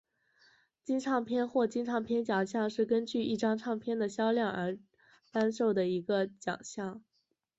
[0.83, 4.79] 金唱片或金唱片奖项是根据一张唱片的销量而
[5.31, 7.03] 颁授的一个奖项。